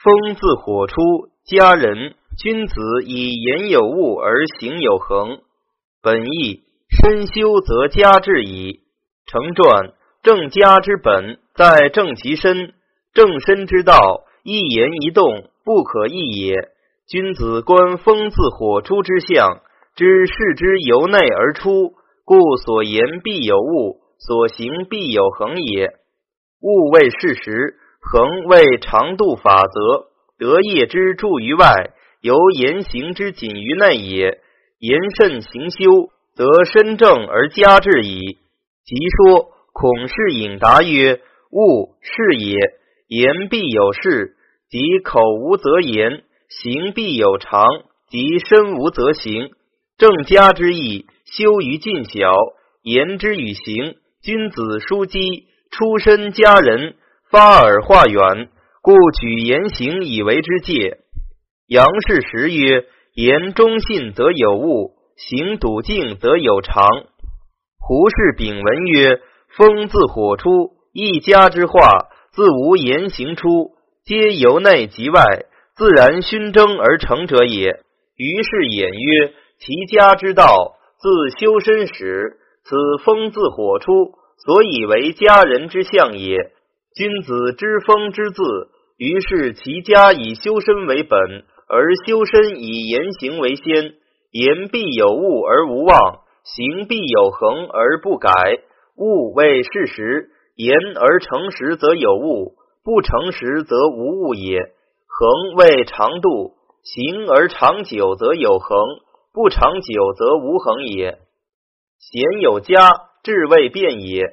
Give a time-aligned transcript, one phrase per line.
[0.00, 0.94] 风自火出，
[1.44, 5.40] 家人君子以言有物而行有恒。
[6.00, 8.82] 本义身修则家治矣。
[9.26, 12.74] 成传正家之本在正其身，
[13.12, 16.54] 正身之道，一言一动不可易也。
[17.08, 19.62] 君子观风自火出之象，
[19.96, 21.94] 知视之由内而出，
[22.24, 25.90] 故所言必有物，所行必有恒也。
[26.60, 27.74] 物谓事实，
[28.10, 30.08] 恒谓长度法则。
[30.38, 31.90] 得业之助于外，
[32.20, 34.40] 由言行之谨于内也。
[34.78, 38.38] 言慎行修，则身正而家治矣。
[38.84, 42.54] 即说，孔氏引答曰：“物是也，
[43.08, 44.32] 言必有事；
[44.70, 47.66] 即口无则言，行必有常；
[48.08, 49.50] 即身无则行。
[49.98, 52.32] 正家之意，修于近小，
[52.82, 53.96] 言之与行。
[54.22, 55.18] 君子书记，
[55.72, 56.94] 出身家人，
[57.30, 58.48] 发而化远，
[58.80, 60.98] 故举言行以为之戒。
[61.66, 66.86] 杨氏时曰：言忠信则有物，行笃敬则有常。”
[67.78, 69.20] 胡氏丙文曰
[69.56, 70.48] ：“风自火出，
[70.92, 73.72] 一家之化，自无言行出，
[74.06, 75.22] 皆由内及外，
[75.76, 77.80] 自然熏蒸而成者也。”
[78.16, 82.38] 于是演曰：“其家之道，自修身始。
[82.64, 82.74] 此
[83.04, 84.14] 风自火出，
[84.44, 86.52] 所以为家人之象也。
[86.98, 88.42] 君子之风之字，
[88.96, 91.20] 于是其家以修身为本，
[91.68, 93.94] 而修身以言行为先。
[94.32, 96.24] 言必有物而无妄。”
[96.56, 98.30] 行必有恒而不改，
[98.96, 100.30] 物为事实。
[100.56, 104.58] 言而诚实则有物，不诚实则无物也。
[105.06, 108.78] 恒为长度，行而长久则有恒，
[109.34, 111.18] 不长久则无恒也。
[111.98, 112.90] 贤有家，
[113.22, 114.24] 志未变也。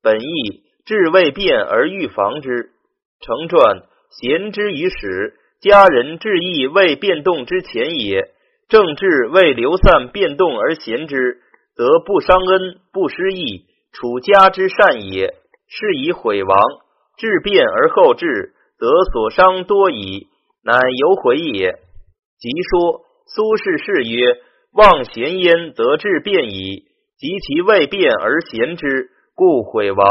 [0.00, 2.70] 本意志未变而预防之。
[3.20, 8.30] 成传贤之于始，家人志意未变动之前也。
[8.68, 11.40] 政治未流散变动而贤之。
[11.74, 15.34] 则不伤恩，不失义，处家之善也。
[15.66, 16.56] 是以毁亡，
[17.16, 20.28] 治变而后治，则所伤多矣，
[20.62, 21.80] 乃有悔也。
[22.38, 24.38] 即说苏轼是曰
[24.72, 26.84] ：“望贤焉，则治变矣；
[27.18, 30.06] 及其未变而贤之，故毁亡。”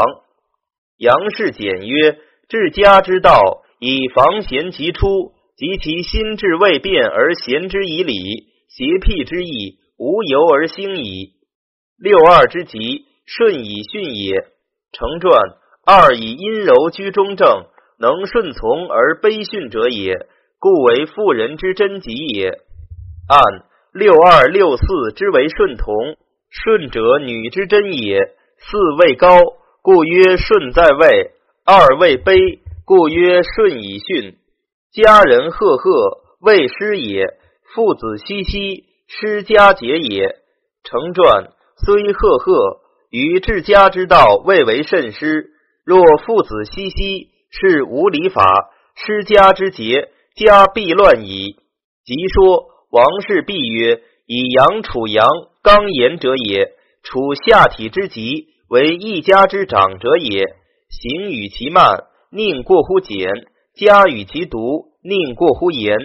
[0.98, 2.18] 杨氏简曰
[2.48, 8.14] ：“治家之道，以防贤其出；及其心智未变而贤之以礼，
[8.68, 11.32] 邪僻之意，无由而兴矣。”
[11.98, 14.46] 六二之极，顺以训也。
[14.92, 15.32] 成传
[15.84, 17.66] 二以阴柔居中正，
[17.98, 20.14] 能顺从而卑训者也，
[20.60, 22.50] 故为妇人之贞吉也。
[23.28, 23.40] 按
[23.92, 24.84] 六二六四
[25.16, 26.16] 之为顺同，
[26.50, 28.20] 顺者女之贞也。
[28.58, 29.40] 四位高，
[29.84, 31.32] 故曰顺在位；
[31.66, 34.38] 二位卑，故曰顺以训。
[34.90, 37.26] 家人赫赫，谓师也。
[37.74, 40.36] 父子熙熙，师家节也。
[40.84, 41.50] 成传。
[41.84, 42.80] 虽赫赫，
[43.10, 45.50] 于治家之道未为甚师。
[45.84, 48.42] 若父子熙熙，是无礼法，
[48.94, 51.56] 失家之节，家必乱矣。
[52.06, 55.28] 即说王氏必曰：以阳处阳，
[55.62, 56.70] 刚言者也；
[57.02, 60.56] 处下体之极，为一家之长者也。
[60.88, 63.26] 行与其慢，宁过乎简；
[63.74, 65.96] 家与其独，宁过乎严。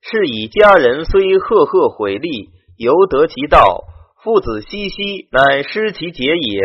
[0.00, 3.84] 是以家人虽赫赫毁立，犹得其道。
[4.22, 6.60] 父子熙熙，乃失其节也。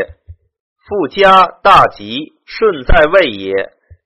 [0.88, 3.54] 父家大吉，顺在位也。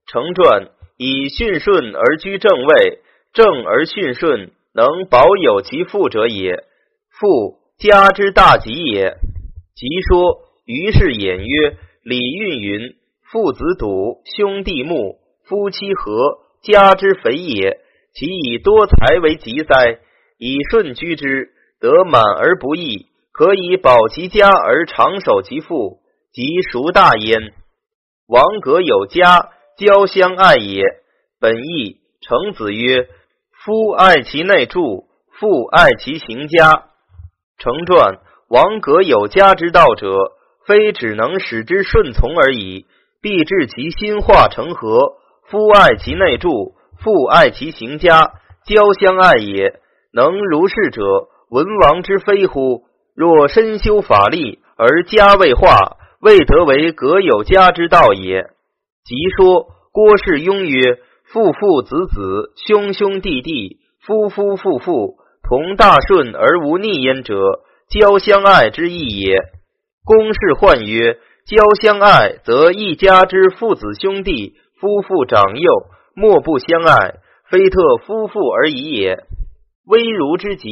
[0.08, 3.02] 成传以训顺而居正位，
[3.34, 6.64] 正而训顺，能保有其父者也。
[7.20, 9.18] 父家之大吉也。
[9.76, 12.96] 即说于是演曰：礼运云：
[13.32, 17.80] 父子笃，兄弟睦，夫妻和，家之肥也。
[18.14, 20.00] 其以多财为吉哉？
[20.38, 23.06] 以顺居之，得满而不易。
[23.32, 26.00] 可以保其家而长守其父，
[26.34, 27.54] 即孰大焉？
[28.28, 30.84] 王格有家，交相爱也。
[31.40, 33.08] 本义成子曰
[33.64, 35.08] ：“夫爱其内助，
[35.40, 36.90] 父爱其行家。”
[37.58, 38.20] 成传
[38.50, 40.34] 王格有家之道者，
[40.68, 42.86] 非只能使之顺从而已，
[43.22, 45.14] 必致其心化成和。
[45.50, 48.34] 夫爱其内助，父爱其行家，
[48.66, 49.80] 交相爱也。
[50.12, 51.02] 能如是者，
[51.50, 52.84] 文王之非乎？
[53.16, 58.50] 若身修法力而家未化，未得为葛有家之道也。
[59.06, 61.00] 即说郭氏庸曰
[61.32, 65.18] ：“父父子子，兄兄弟弟，夫夫妇妇，
[65.48, 69.38] 同大顺而无逆焉者，交相爱之意也。”
[70.08, 75.70] 公氏患曰：“交相爱，则一家之父子兄弟、夫妇长幼，
[76.16, 77.16] 莫不相爱；
[77.50, 79.26] 非特夫妇而已也。
[79.86, 80.70] 危如之极，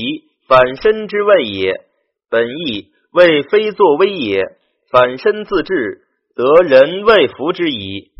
[0.47, 1.81] 反身之谓也。
[2.29, 4.41] 本意谓非作威也，
[4.89, 6.03] 反身自治，
[6.33, 8.11] 则人未服之矣。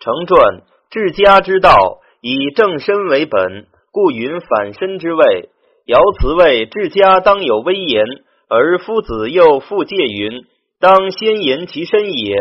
[0.00, 5.48] 成传治家之道，以正身为本，故云反身之谓。
[5.86, 8.04] 爻辞谓治家当有威严，
[8.50, 10.44] 而夫子又复戒云：
[10.80, 12.34] 当先言其身也。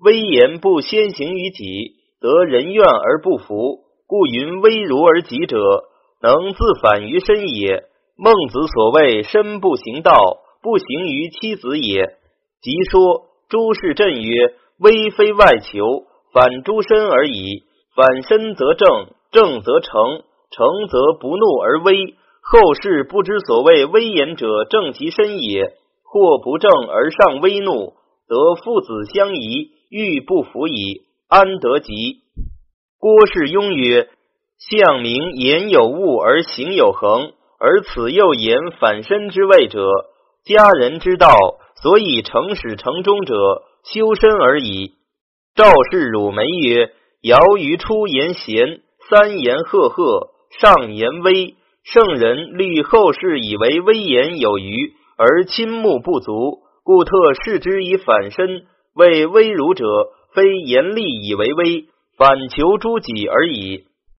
[0.00, 5.56] 威严不先行于己，得人怨而不服，故云威如而己者，
[6.20, 7.84] 能自反于身也。
[8.16, 12.16] 孟子所谓身不行道，不行于妻子也。
[12.60, 17.62] 即说诸事正曰：威非外求，反诸身而已。
[17.94, 18.88] 反身则正，
[19.30, 22.14] 正则成，成则不怒而威。
[22.42, 25.74] 后世不知所谓威严者，正其身也。
[26.12, 27.94] 过不正而上威怒，
[28.28, 32.18] 则父子相疑，欲不服矣，安得吉？
[32.98, 34.10] 郭氏庸曰：
[34.58, 39.88] 相明言有物而行有恒，而此又言反身之谓者，
[40.44, 41.32] 家人之道，
[41.80, 44.92] 所以成始成终者，修身而已。
[45.54, 46.90] 赵氏汝梅曰：
[47.22, 50.28] 尧于初言贤，三言赫赫，
[50.60, 51.54] 上言威。
[51.84, 58.64] 圣人虑后世以为威严有余，而亲目不足，故特视之以反身。
[58.94, 59.86] 为微辱者，
[60.34, 61.86] 非严厉以为威，
[62.18, 63.84] 反求诸己而已。